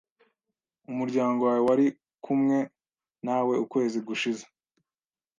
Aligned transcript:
Umuryango 0.91 1.39
wawe 1.47 1.61
wari 1.69 1.87
kumwe 2.23 2.57
nawe 3.25 3.53
ukwezi 3.63 3.99
gushize? 4.07 4.43